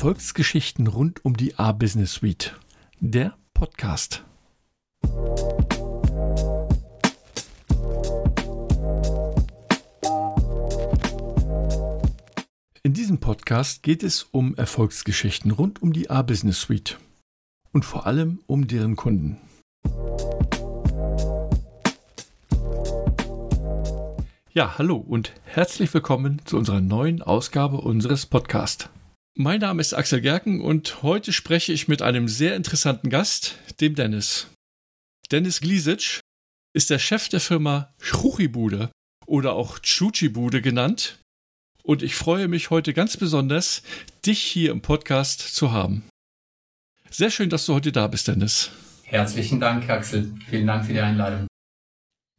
[0.00, 2.58] Erfolgsgeschichten rund um die A-Business Suite.
[3.00, 4.24] Der Podcast.
[12.82, 16.98] In diesem Podcast geht es um Erfolgsgeschichten rund um die A-Business Suite
[17.72, 19.36] und vor allem um deren Kunden.
[24.54, 28.88] Ja, hallo und herzlich willkommen zu unserer neuen Ausgabe unseres Podcasts.
[29.42, 33.94] Mein Name ist Axel Gerken und heute spreche ich mit einem sehr interessanten Gast, dem
[33.94, 34.48] Dennis.
[35.32, 36.20] Dennis Gliesic
[36.74, 38.90] ist der Chef der Firma Schruchibude
[39.24, 41.20] oder auch Chuchibude genannt
[41.82, 43.82] und ich freue mich heute ganz besonders,
[44.26, 46.04] dich hier im Podcast zu haben.
[47.08, 48.70] Sehr schön, dass du heute da bist, Dennis.
[49.04, 50.34] Herzlichen Dank, Axel.
[50.50, 51.46] Vielen Dank für die Einladung.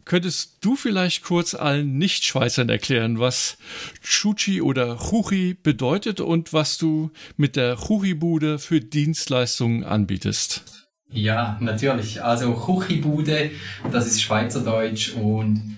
[0.05, 3.57] Könntest du vielleicht kurz allen Nicht-Schweizern erklären, was
[4.01, 10.63] Chuchi oder Chuchi bedeutet und was du mit der Chuchi-Bude für Dienstleistungen anbietest?
[11.09, 12.23] Ja, natürlich.
[12.23, 13.51] Also Chuchi-Bude,
[13.91, 15.77] das ist Schweizerdeutsch und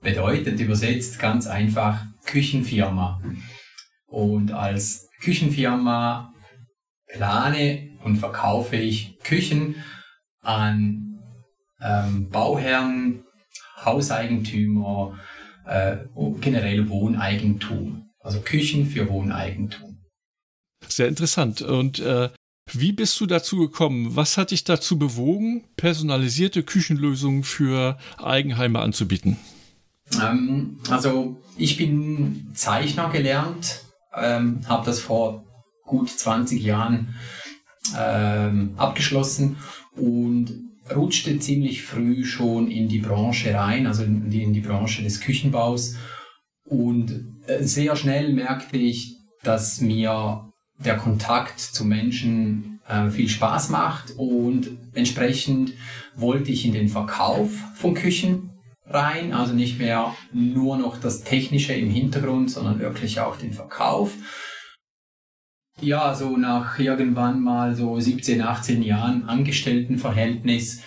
[0.00, 3.20] bedeutet übersetzt ganz einfach Küchenfirma.
[4.06, 6.32] Und als Küchenfirma
[7.12, 9.76] plane und verkaufe ich Küchen
[10.40, 11.18] an
[11.82, 13.24] ähm, Bauherren,
[13.84, 15.18] Hauseigentümer,
[15.66, 15.96] äh,
[16.40, 18.10] generell Wohneigentum.
[18.20, 19.98] Also Küchen für Wohneigentum.
[20.86, 21.62] Sehr interessant.
[21.62, 22.30] Und äh,
[22.72, 24.14] wie bist du dazu gekommen?
[24.14, 29.36] Was hat dich dazu bewogen, personalisierte Küchenlösungen für Eigenheime anzubieten?
[30.20, 35.44] Ähm, also ich bin Zeichner gelernt, ähm, habe das vor
[35.84, 37.14] gut 20 Jahren
[37.96, 39.56] ähm, abgeschlossen
[39.96, 45.02] und rutschte ziemlich früh schon in die Branche rein, also in die, in die Branche
[45.02, 45.96] des Küchenbaus.
[46.64, 53.70] Und äh, sehr schnell merkte ich, dass mir der Kontakt zu Menschen äh, viel Spaß
[53.70, 55.72] macht und entsprechend
[56.16, 58.50] wollte ich in den Verkauf von Küchen
[58.86, 64.12] rein, also nicht mehr nur noch das Technische im Hintergrund, sondern wirklich auch den Verkauf.
[65.80, 70.82] Ja, so nach irgendwann mal so 17, 18 Jahren Angestelltenverhältnis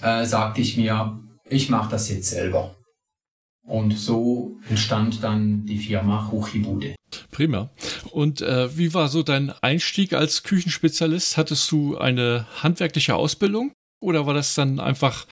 [0.00, 2.76] äh, sagte ich mir, ich mache das jetzt selber.
[3.66, 6.94] Und so entstand dann die Firma Huchibude.
[7.32, 7.70] Prima.
[8.12, 11.36] Und äh, wie war so dein Einstieg als Küchenspezialist?
[11.36, 15.26] Hattest du eine handwerkliche Ausbildung oder war das dann einfach,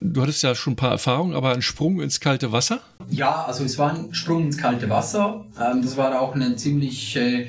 [0.00, 2.80] du hattest ja schon ein paar Erfahrungen, aber ein Sprung ins kalte Wasser?
[3.08, 5.46] Ja, also es war ein Sprung ins kalte Wasser.
[5.60, 7.46] Ähm, das war auch eine ziemlich äh,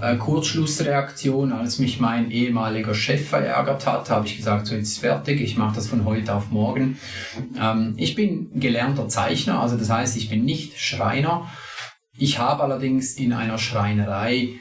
[0.00, 4.98] äh, Kurzschlussreaktion, als mich mein ehemaliger Chef verärgert hat, habe ich gesagt, so jetzt ist
[4.98, 6.98] fertig, ich mache das von heute auf morgen.
[7.60, 11.48] Ähm, ich bin gelernter Zeichner, also das heißt, ich bin nicht Schreiner.
[12.16, 14.60] Ich habe allerdings in einer Schreinerei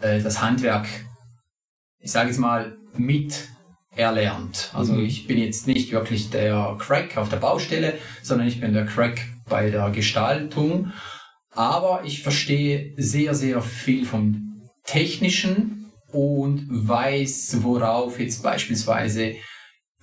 [0.00, 0.86] äh, das Handwerk,
[2.00, 3.48] ich sage jetzt mal, mit
[3.96, 4.70] erlernt.
[4.74, 5.04] Also mhm.
[5.04, 9.20] ich bin jetzt nicht wirklich der Crack auf der Baustelle, sondern ich bin der Crack
[9.48, 10.92] bei der Gestaltung.
[11.50, 14.47] Aber ich verstehe sehr, sehr viel vom
[14.88, 19.36] technischen und weiß, worauf jetzt beispielsweise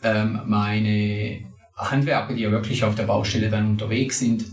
[0.03, 1.43] ähm, meine
[1.75, 4.45] Handwerker, die ja wirklich auf der Baustelle dann unterwegs sind,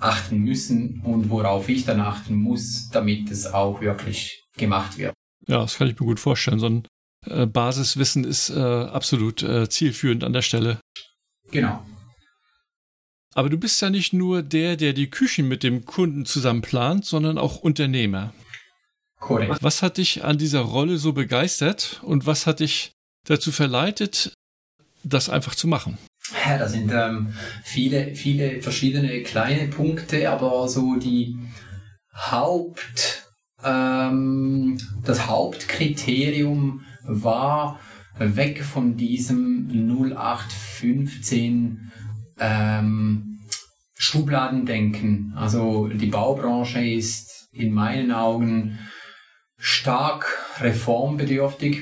[0.00, 5.12] achten müssen und worauf ich dann achten muss, damit es auch wirklich gemacht wird.
[5.46, 6.58] Ja, das kann ich mir gut vorstellen.
[6.58, 6.88] So ein
[7.26, 10.80] äh, Basiswissen ist äh, absolut äh, zielführend an der Stelle.
[11.50, 11.84] Genau.
[13.34, 17.04] Aber du bist ja nicht nur der, der die Küchen mit dem Kunden zusammen plant,
[17.04, 18.32] sondern auch Unternehmer.
[19.18, 19.62] Korrekt.
[19.62, 22.92] Was hat dich an dieser Rolle so begeistert und was hat dich
[23.26, 24.32] dazu verleitet,
[25.04, 25.98] das einfach zu machen?
[26.44, 27.32] Ja, da sind ähm,
[27.62, 31.38] viele, viele verschiedene kleine Punkte, aber so die
[32.12, 33.30] Haupt,
[33.62, 37.78] ähm, das Hauptkriterium war
[38.18, 41.92] weg von diesem 0815
[42.38, 43.40] ähm,
[43.94, 45.32] Schubladendenken.
[45.36, 48.78] Also die Baubranche ist in meinen Augen
[49.58, 50.26] stark
[50.60, 51.80] reformbedürftig.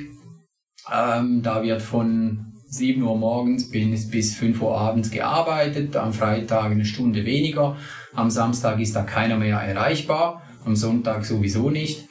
[0.92, 6.72] Ähm, da wird von 7 Uhr morgens bis, bis 5 Uhr abends gearbeitet, am Freitag
[6.72, 7.76] eine Stunde weniger,
[8.14, 12.08] am Samstag ist da keiner mehr erreichbar, am Sonntag sowieso nicht.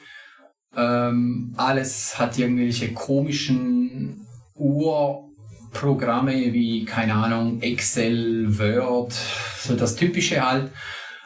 [0.76, 9.12] Ähm, alles hat irgendwelche komischen Urprogramme wie, keine Ahnung, Excel, Word,
[9.58, 10.72] so das Typische halt.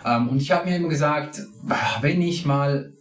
[0.05, 1.41] Ähm, und ich habe mir immer gesagt,
[2.01, 2.93] wenn ich mal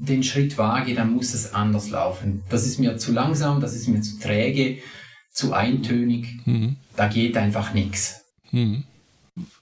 [0.00, 2.42] den Schritt wage, dann muss es anders laufen.
[2.48, 4.78] Das ist mir zu langsam, das ist mir zu träge,
[5.30, 6.40] zu eintönig.
[6.46, 6.76] Mhm.
[6.96, 8.22] Da geht einfach nichts.
[8.50, 8.84] Mhm.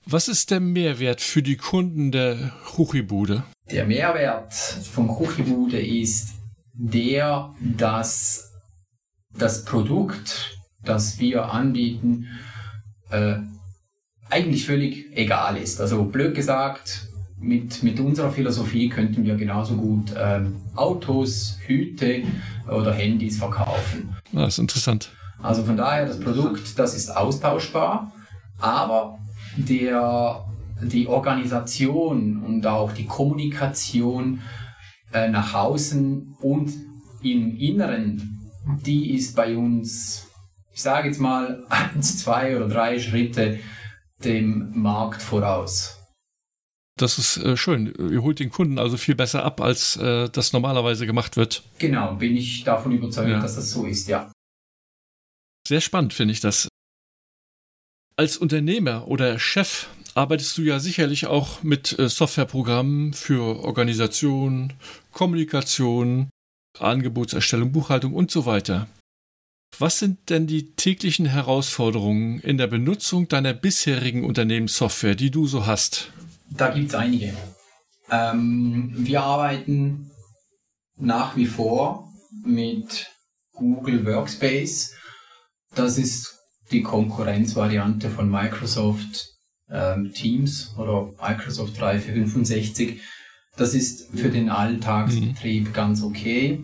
[0.06, 3.44] Was ist der Mehrwert für die Kunden der Kuchibude?
[3.70, 6.30] Der Mehrwert von Kuchibude ist
[6.72, 8.52] der, dass
[9.36, 12.28] das Produkt, das wir anbieten,
[13.10, 13.36] äh,
[14.30, 15.80] eigentlich völlig egal ist.
[15.80, 17.07] Also blöd gesagt,
[17.40, 22.22] mit, mit unserer Philosophie könnten wir genauso gut ähm, Autos, Hüte
[22.66, 24.14] oder Handys verkaufen.
[24.34, 25.10] Ah, das ist interessant.
[25.40, 28.12] Also von daher, das Produkt, das ist austauschbar,
[28.58, 29.18] aber
[29.56, 30.44] der,
[30.82, 34.40] die Organisation und auch die Kommunikation
[35.12, 36.72] äh, nach außen und
[37.22, 38.50] im Inneren,
[38.84, 40.26] die ist bei uns,
[40.72, 43.60] ich sage jetzt mal, eins, zwei oder drei Schritte
[44.24, 45.97] dem Markt voraus.
[46.98, 47.94] Das ist äh, schön.
[48.10, 51.62] Ihr holt den Kunden also viel besser ab, als äh, das normalerweise gemacht wird.
[51.78, 53.40] Genau, bin ich davon überzeugt, ja.
[53.40, 54.30] dass das so ist, ja.
[55.66, 56.68] Sehr spannend finde ich das.
[58.16, 64.72] Als Unternehmer oder Chef arbeitest du ja sicherlich auch mit äh, Softwareprogrammen für Organisation,
[65.12, 66.30] Kommunikation,
[66.78, 68.88] Angebotserstellung, Buchhaltung und so weiter.
[69.78, 75.66] Was sind denn die täglichen Herausforderungen in der Benutzung deiner bisherigen Unternehmenssoftware, die du so
[75.66, 76.10] hast?
[76.50, 77.34] Da gibt es einige.
[78.10, 80.10] Ähm, wir arbeiten
[80.96, 82.08] nach wie vor
[82.44, 83.10] mit
[83.52, 84.94] Google Workspace.
[85.74, 86.38] Das ist
[86.70, 89.38] die Konkurrenzvariante von Microsoft
[89.70, 93.00] ähm, Teams oder Microsoft 365.
[93.56, 95.72] Das ist für den Alltagsbetrieb mhm.
[95.72, 96.60] ganz okay.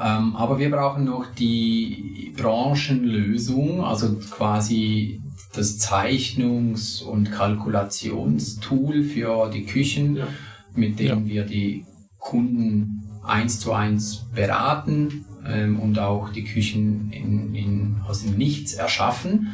[0.00, 5.21] Ähm, aber wir brauchen noch die Branchenlösung, also quasi
[5.52, 10.28] das Zeichnungs- und Kalkulationstool für die Küchen, ja.
[10.74, 11.26] mit dem ja.
[11.26, 11.84] wir die
[12.18, 18.74] Kunden eins zu eins beraten ähm, und auch die Küchen in, in, aus dem Nichts
[18.74, 19.48] erschaffen.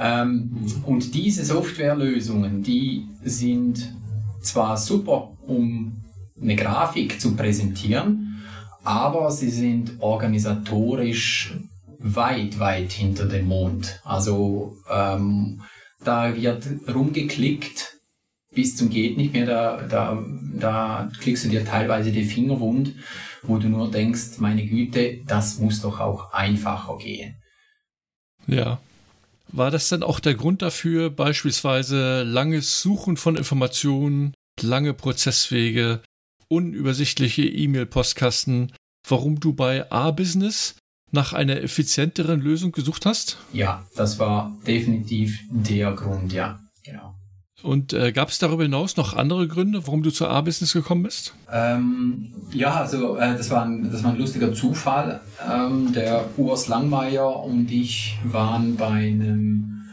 [0.00, 0.84] Ähm, mhm.
[0.84, 3.94] Und diese Softwarelösungen, die sind
[4.40, 6.04] zwar super, um
[6.40, 8.42] eine Grafik zu präsentieren,
[8.82, 11.54] aber sie sind organisatorisch
[12.04, 14.00] weit, weit hinter dem Mond.
[14.04, 15.62] Also ähm,
[16.04, 17.94] da wird rumgeklickt
[18.54, 19.46] bis zum geht nicht mehr.
[19.46, 20.24] Da, da,
[20.58, 22.94] da klickst du dir teilweise die Finger wund,
[23.42, 27.36] wo du nur denkst, meine Güte, das muss doch auch einfacher gehen.
[28.46, 28.78] Ja.
[29.48, 36.02] War das dann auch der Grund dafür, beispielsweise langes Suchen von Informationen, lange Prozesswege,
[36.48, 38.72] unübersichtliche E-Mail-Postkasten,
[39.06, 40.76] warum du bei A-Business
[41.14, 43.38] nach einer effizienteren Lösung gesucht hast?
[43.52, 47.14] Ja, das war definitiv der Grund, ja, genau.
[47.62, 51.34] Und äh, gab es darüber hinaus noch andere Gründe, warum du zur A-Business gekommen bist?
[51.50, 55.22] Ähm, ja, also äh, das, war ein, das war ein lustiger Zufall.
[55.50, 59.86] Ähm, der Urs Langmeier und ich waren bei einem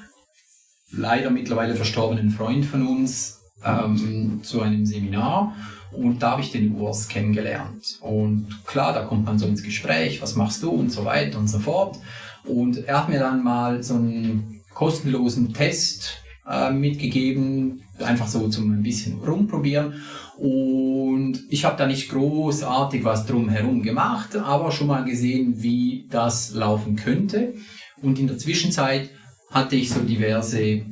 [0.91, 5.55] leider mittlerweile verstorbenen Freund von uns ähm, zu einem Seminar
[5.91, 7.99] und da habe ich den Urs kennengelernt.
[8.01, 11.49] Und klar, da kommt man so ins Gespräch, was machst du und so weiter und
[11.49, 11.99] so fort.
[12.45, 18.71] Und er hat mir dann mal so einen kostenlosen Test äh, mitgegeben, einfach so zum
[18.71, 20.01] ein bisschen rumprobieren.
[20.37, 26.53] Und ich habe da nicht großartig was drumherum gemacht, aber schon mal gesehen, wie das
[26.53, 27.53] laufen könnte.
[28.01, 29.09] Und in der Zwischenzeit
[29.51, 30.83] hatte ich so diverse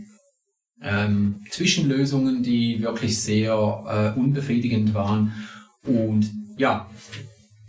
[0.82, 5.34] ähm, Zwischenlösungen, die wirklich sehr äh, unbefriedigend waren.
[5.86, 6.90] Und ja,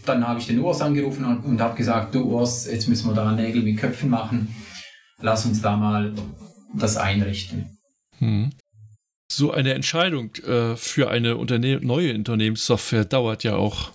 [0.05, 3.15] dann habe ich den Urs angerufen und, und habe gesagt, du Urs, jetzt müssen wir
[3.15, 4.55] da Nägel mit Köpfen machen.
[5.21, 6.15] Lass uns da mal
[6.75, 7.79] das einrichten.
[8.19, 8.51] Hm.
[9.31, 13.93] So eine Entscheidung äh, für eine Unterne neue Unternehmenssoftware dauert ja auch.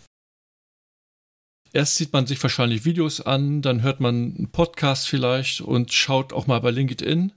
[1.74, 6.32] Erst sieht man sich wahrscheinlich Videos an, dann hört man einen Podcast vielleicht und schaut
[6.32, 7.34] auch mal bei LinkedIn.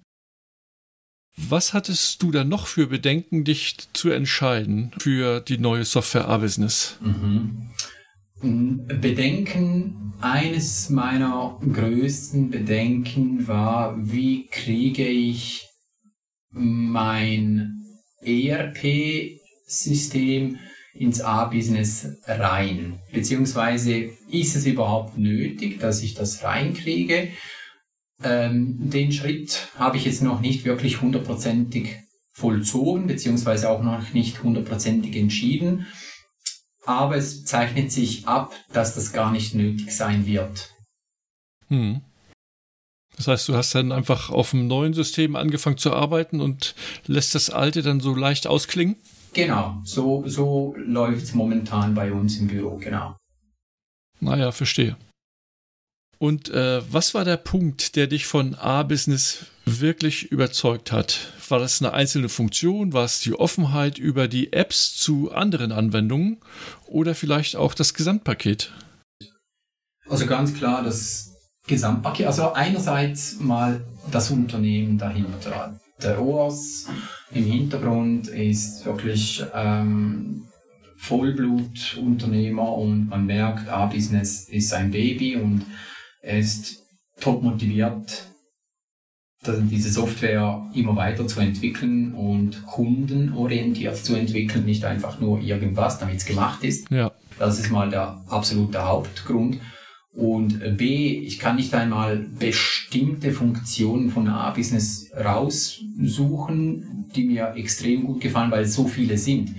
[1.47, 6.99] Was hattest du da noch für Bedenken, dich zu entscheiden für die neue Software A-Business?
[7.01, 7.71] Mhm.
[9.01, 15.69] Bedenken, eines meiner größten Bedenken war, wie kriege ich
[16.51, 17.85] mein
[18.23, 19.39] ERP-System
[20.95, 22.99] ins A-Business rein?
[23.13, 27.29] Beziehungsweise ist es überhaupt nötig, dass ich das reinkriege?
[28.23, 31.97] Ähm, den Schritt habe ich jetzt noch nicht wirklich hundertprozentig
[32.33, 35.87] vollzogen, beziehungsweise auch noch nicht hundertprozentig entschieden.
[36.85, 40.75] Aber es zeichnet sich ab, dass das gar nicht nötig sein wird.
[41.69, 42.01] Hm.
[43.17, 46.75] Das heißt, du hast dann einfach auf dem neuen System angefangen zu arbeiten und
[47.07, 48.97] lässt das alte dann so leicht ausklingen?
[49.35, 53.17] Genau, so, so läuft es momentan bei uns im Büro, genau.
[54.21, 54.97] Naja, verstehe.
[56.19, 61.33] Und äh, was war der Punkt, der dich von A-Business wirklich überzeugt hat?
[61.49, 62.93] War das eine einzelne Funktion?
[62.93, 66.39] War es die Offenheit über die Apps zu anderen Anwendungen
[66.87, 68.73] oder vielleicht auch das Gesamtpaket?
[70.09, 72.27] Also ganz klar das Gesamtpaket.
[72.27, 75.79] Also einerseits mal das Unternehmen dahinter.
[76.03, 76.87] Der OAS
[77.33, 80.49] im Hintergrund ist wirklich ähm,
[80.97, 85.65] Vollblutunternehmer und man merkt, A-Business ist ein Baby und
[86.23, 86.83] er ist
[87.21, 88.29] top motiviert,
[89.47, 96.17] diese Software immer weiter zu entwickeln und kundenorientiert zu entwickeln, nicht einfach nur irgendwas, damit
[96.17, 96.91] es gemacht ist.
[96.91, 97.13] Ja.
[97.39, 99.61] Das ist mal der absolute Hauptgrund.
[100.13, 108.21] Und B, ich kann nicht einmal bestimmte Funktionen von A-Business raussuchen, die mir extrem gut
[108.21, 109.55] gefallen, weil es so viele sind.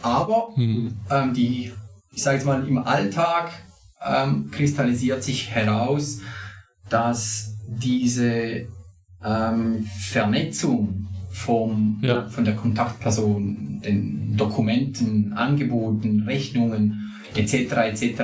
[0.00, 0.94] Aber hm.
[1.10, 1.72] ähm, die,
[2.14, 3.52] ich sage jetzt mal, im Alltag
[4.06, 6.20] ähm, kristallisiert sich heraus,
[6.88, 8.66] dass diese
[9.24, 12.28] ähm, Vernetzung vom, ja.
[12.28, 17.54] von der Kontaktperson, den Dokumenten, Angeboten, Rechnungen etc.
[17.54, 18.22] etc.,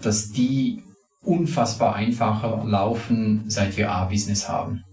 [0.00, 0.82] dass die
[1.22, 4.84] unfassbar einfacher laufen, seit wir A-Business haben.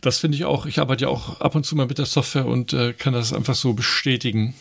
[0.00, 0.66] Das finde ich auch.
[0.66, 3.32] Ich arbeite ja auch ab und zu mal mit der Software und äh, kann das
[3.32, 4.54] einfach so bestätigen.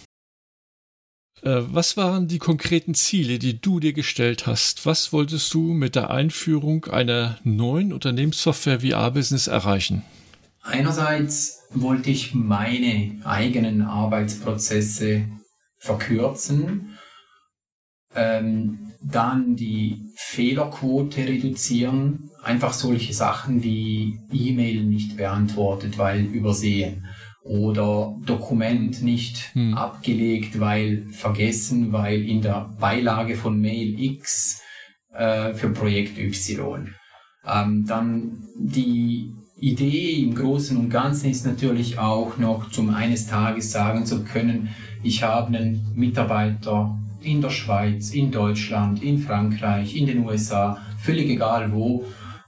[1.46, 4.86] Äh, was waren die konkreten Ziele, die du dir gestellt hast?
[4.86, 10.04] Was wolltest du mit der Einführung einer neuen Unternehmenssoftware wie A-Business erreichen?
[10.64, 15.28] Einerseits wollte ich meine eigenen Arbeitsprozesse
[15.78, 16.98] verkürzen,
[18.16, 27.06] ähm, dann die Fehlerquote reduzieren, einfach solche Sachen wie E-Mail nicht beantwortet, weil übersehen
[27.46, 29.76] oder Dokument nicht hm.
[29.76, 34.62] abgelegt, weil vergessen, weil in der Beilage von Mail X
[35.14, 36.90] äh, für Projekt Y.
[37.48, 43.72] Ähm, dann die Idee im Großen und Ganzen ist natürlich auch noch zum eines Tages
[43.72, 44.70] sagen zu können,
[45.04, 51.30] ich habe einen Mitarbeiter in der Schweiz, in Deutschland, in Frankreich, in den USA, völlig
[51.30, 52.04] egal wo.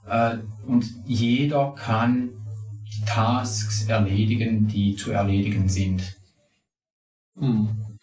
[0.08, 2.30] Äh, und jeder kann
[3.06, 6.16] Tasks erledigen, die zu erledigen sind.
[7.38, 7.98] Hm.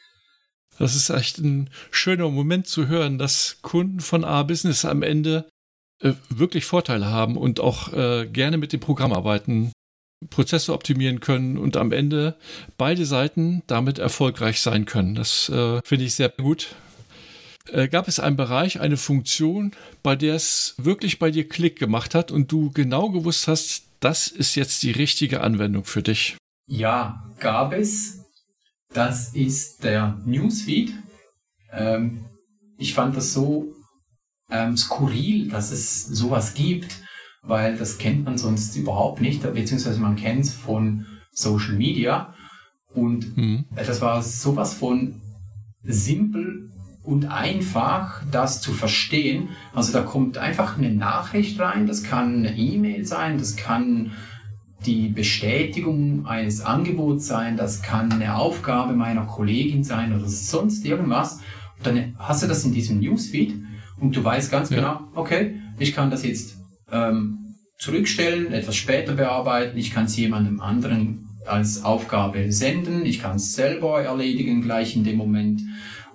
[0.77, 5.47] Das ist echt ein schöner Moment zu hören, dass Kunden von A-Business am Ende
[6.01, 9.71] äh, wirklich Vorteile haben und auch äh, gerne mit dem Programm arbeiten,
[10.29, 12.35] Prozesse optimieren können und am Ende
[12.77, 15.15] beide Seiten damit erfolgreich sein können.
[15.15, 16.75] Das äh, finde ich sehr gut.
[17.71, 19.71] Äh, gab es einen Bereich, eine Funktion,
[20.03, 24.27] bei der es wirklich bei dir Klick gemacht hat und du genau gewusst hast, das
[24.27, 26.37] ist jetzt die richtige Anwendung für dich?
[26.67, 28.21] Ja, gab es.
[28.93, 30.93] Das ist der Newsfeed.
[31.71, 32.25] Ähm,
[32.77, 33.73] ich fand das so
[34.49, 37.01] ähm, skurril, dass es sowas gibt,
[37.41, 42.33] weil das kennt man sonst überhaupt nicht, beziehungsweise man kennt es von Social Media.
[42.93, 43.65] Und mhm.
[43.75, 45.21] das war sowas von
[45.83, 46.71] simpel
[47.05, 49.49] und einfach, das zu verstehen.
[49.73, 54.11] Also da kommt einfach eine Nachricht rein, das kann eine E-Mail sein, das kann
[54.85, 61.39] die Bestätigung eines Angebots sein, das kann eine Aufgabe meiner Kollegin sein oder sonst irgendwas.
[61.77, 63.55] Und dann hast du das in diesem Newsfeed
[63.99, 64.77] und du weißt ganz ja.
[64.77, 66.57] genau, okay, ich kann das jetzt
[66.91, 73.35] ähm, zurückstellen, etwas später bearbeiten, ich kann es jemandem anderen als Aufgabe senden, ich kann
[73.35, 75.61] es selber erledigen gleich in dem Moment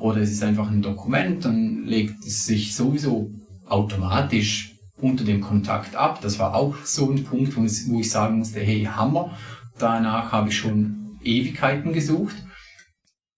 [0.00, 3.30] oder es ist einfach ein Dokument, dann legt es sich sowieso
[3.66, 6.20] automatisch unter dem Kontakt ab.
[6.20, 7.64] Das war auch so ein Punkt, wo
[8.00, 9.36] ich sagen musste, hey, Hammer.
[9.78, 12.36] Danach habe ich schon Ewigkeiten gesucht.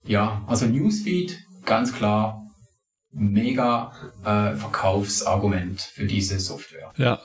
[0.05, 2.43] Ja, also Newsfeed, ganz klar,
[3.13, 3.93] mega
[4.25, 6.93] äh, Verkaufsargument für diese Software.
[6.97, 7.21] Ja,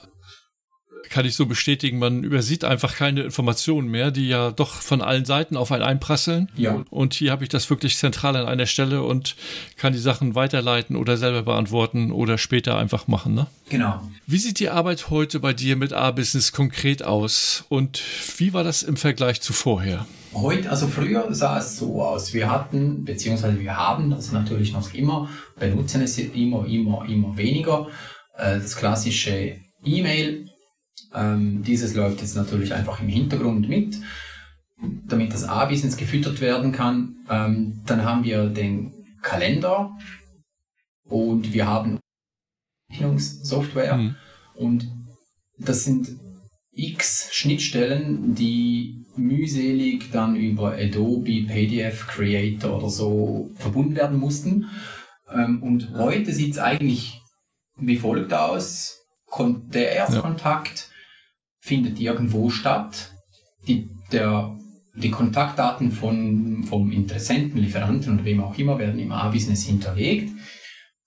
[1.10, 2.00] kann ich so bestätigen.
[2.00, 6.50] Man übersieht einfach keine Informationen mehr, die ja doch von allen Seiten auf einen einprasseln.
[6.56, 6.84] Ja.
[6.90, 9.36] Und hier habe ich das wirklich zentral an einer Stelle und
[9.78, 13.34] kann die Sachen weiterleiten oder selber beantworten oder später einfach machen.
[13.34, 13.48] Ne?
[13.70, 14.02] Genau.
[14.26, 18.02] Wie sieht die Arbeit heute bei dir mit A-Business konkret aus und
[18.38, 20.06] wie war das im Vergleich zu vorher?
[20.34, 22.34] Heute, also früher sah es so aus.
[22.34, 27.88] Wir hatten, beziehungsweise wir haben das natürlich noch immer, benutzen es immer, immer, immer weniger.
[28.38, 30.50] Äh, das klassische E-Mail
[31.14, 33.98] ähm, dieses läuft jetzt natürlich einfach im Hintergrund mit,
[35.08, 37.18] damit das A-Business gefüttert werden kann.
[37.30, 39.92] Ähm, dann haben wir den Kalender
[41.06, 42.00] und wir haben
[42.92, 44.16] Rechnungssoftware mhm.
[44.56, 44.88] und
[45.58, 46.20] das sind
[46.72, 54.70] x Schnittstellen, die mühselig dann über Adobe PDF Creator oder so verbunden werden mussten.
[55.32, 57.22] Ähm, und heute sieht es eigentlich
[57.78, 58.94] wie folgt aus.
[59.40, 60.90] Der Erstkontakt
[61.68, 63.12] findet irgendwo statt.
[63.68, 64.58] Die, der,
[64.96, 70.32] die Kontaktdaten von, vom Interessenten, Lieferanten und wem auch immer werden im A-Business hinterlegt.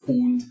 [0.06, 0.44] Und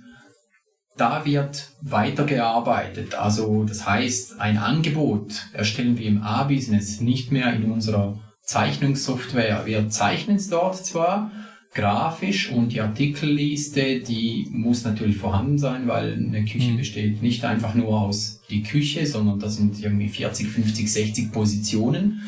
[0.98, 3.16] da wird weitergearbeitet.
[3.16, 9.66] Also das heißt, ein Angebot erstellen wir im A-Business nicht mehr in unserer Zeichnungssoftware.
[9.66, 11.32] Wir zeichnen es dort zwar
[11.74, 16.78] grafisch und die Artikelliste, die muss natürlich vorhanden sein, weil eine Küche mhm.
[16.78, 22.24] besteht nicht einfach nur aus die Küche, sondern das sind irgendwie 40, 50, 60 Positionen.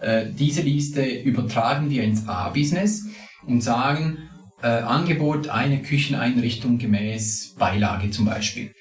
[0.00, 3.06] Äh, diese Liste übertragen wir ins A-Business
[3.46, 4.18] und sagen,
[4.62, 8.72] äh, Angebot eine Kücheneinrichtung gemäß Beilage zum Beispiel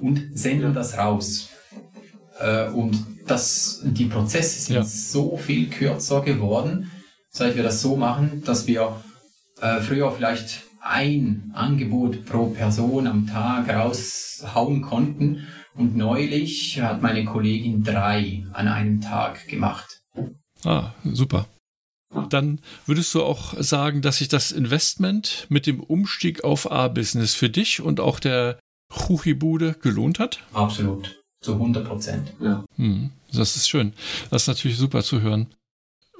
[0.00, 1.50] und senden das raus.
[2.40, 4.82] Äh, und das, die Prozesse sind ja.
[4.82, 6.90] so viel kürzer geworden,
[7.30, 8.96] seit wir das so machen, dass wir
[9.60, 17.24] äh, früher vielleicht ein Angebot pro Person am Tag raushauen konnten und neulich hat meine
[17.24, 20.00] Kollegin drei an einem Tag gemacht.
[20.64, 21.46] Ah, super.
[22.30, 27.50] Dann würdest du auch sagen, dass sich das Investment mit dem Umstieg auf A-Business für
[27.50, 28.58] dich und auch der
[28.92, 30.40] Chuchi-Bude gelohnt hat?
[30.52, 31.20] Absolut.
[31.40, 32.32] Zu 100 Prozent.
[32.40, 32.64] Ja.
[32.76, 33.92] Hm, das ist schön.
[34.30, 35.46] Das ist natürlich super zu hören.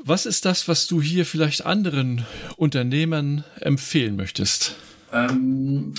[0.05, 2.25] Was ist das, was du hier vielleicht anderen
[2.57, 4.77] Unternehmern empfehlen möchtest?
[5.13, 5.95] Ähm,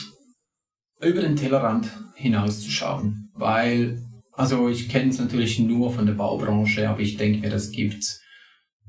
[1.02, 4.02] über den Tellerrand hinauszuschauen, weil,
[4.32, 8.04] also ich kenne es natürlich nur von der Baubranche, aber ich denke mir, das gibt
[8.04, 8.22] es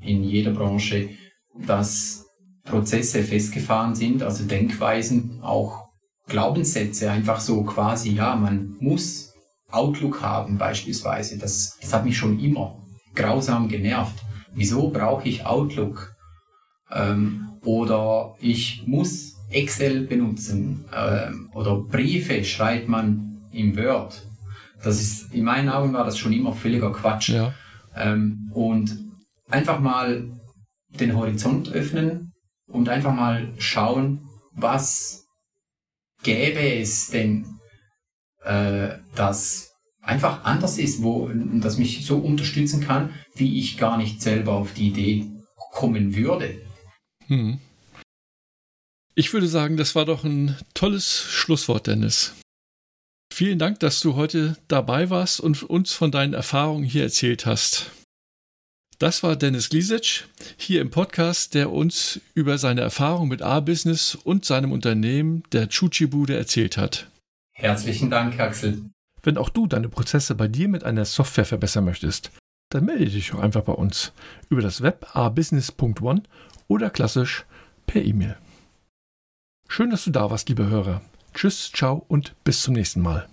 [0.00, 1.10] in jeder Branche,
[1.66, 2.26] dass
[2.64, 5.88] Prozesse festgefahren sind, also Denkweisen, auch
[6.28, 9.34] Glaubenssätze, einfach so quasi, ja, man muss
[9.70, 11.38] Outlook haben beispielsweise.
[11.38, 12.80] Das, das hat mich schon immer
[13.14, 14.14] grausam genervt.
[14.54, 16.14] Wieso brauche ich Outlook?
[16.90, 24.26] Ähm, oder ich muss Excel benutzen ähm, oder Briefe schreibt man im Word.
[24.82, 27.30] Das ist, in meinen Augen war das schon immer völliger Quatsch.
[27.30, 27.52] Ja.
[27.94, 28.96] Ähm, und
[29.48, 30.30] einfach mal
[30.88, 32.32] den Horizont öffnen
[32.66, 35.26] und einfach mal schauen, was
[36.22, 37.58] gäbe es denn,
[38.42, 39.69] äh, das
[40.10, 44.74] einfach anders ist, wo das mich so unterstützen kann, wie ich gar nicht selber auf
[44.74, 45.26] die Idee
[45.70, 46.60] kommen würde.
[47.28, 47.58] Hm.
[49.14, 52.34] Ich würde sagen, das war doch ein tolles Schlusswort, Dennis.
[53.32, 57.92] Vielen Dank, dass du heute dabei warst und uns von deinen Erfahrungen hier erzählt hast.
[58.98, 60.26] Das war Dennis Gliesic
[60.58, 66.36] hier im Podcast, der uns über seine Erfahrung mit A-Business und seinem Unternehmen der Chuchi-Bude
[66.36, 67.08] erzählt hat.
[67.52, 68.90] Herzlichen Dank, Axel.
[69.22, 72.30] Wenn auch du deine Prozesse bei dir mit einer Software verbessern möchtest,
[72.70, 74.12] dann melde dich doch einfach bei uns
[74.48, 76.22] über das Web abusiness.one
[76.68, 77.44] oder klassisch
[77.86, 78.36] per E-Mail.
[79.68, 81.02] Schön, dass du da warst, liebe Hörer.
[81.34, 83.28] Tschüss, ciao und bis zum nächsten Mal.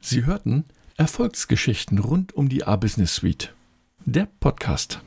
[0.00, 0.64] Sie hörten
[0.96, 3.54] Erfolgsgeschichten rund um die A-Business Suite.
[4.04, 5.00] Der Podcast.